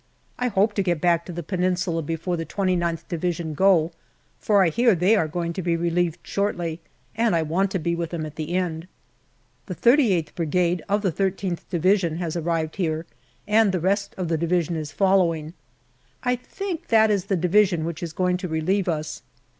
I 0.39 0.47
hope 0.47 0.73
to 0.73 0.81
get 0.81 0.99
back 0.99 1.27
to 1.27 1.31
the 1.31 1.43
Peninsula 1.43 2.01
before 2.01 2.35
the 2.35 2.43
2Qth 2.43 3.07
Division 3.07 3.53
go, 3.53 3.91
for 4.39 4.63
I 4.65 4.69
hear 4.69 4.95
they 4.95 5.15
are 5.15 5.27
going 5.27 5.53
to 5.53 5.61
be 5.61 5.77
relieved 5.77 6.17
shortly, 6.23 6.79
and 7.15 7.35
I 7.35 7.43
want 7.43 7.69
to 7.69 7.77
be 7.77 7.95
with 7.95 8.09
them 8.09 8.25
at 8.25 8.35
the 8.35 8.55
end. 8.55 8.87
The 9.67 9.75
38th 9.75 10.33
Brigade 10.33 10.81
of 10.89 11.03
the 11.03 11.11
I3th 11.11 11.69
Division 11.69 12.15
has 12.15 12.35
arrived 12.35 12.77
here, 12.77 13.05
and 13.47 13.71
the 13.71 13.79
rest 13.79 14.15
of 14.17 14.27
the 14.27 14.39
Division 14.39 14.75
is 14.75 14.91
following. 14.91 15.53
I 16.23 16.35
think 16.35 16.87
that 16.87 17.11
is 17.11 17.25
the 17.25 17.37
Division 17.37 17.85
which 17.85 18.01
is 18.01 18.11
going 18.11 18.37
to 18.37 18.47
relieve 18.47 18.89
us. 18.89 19.21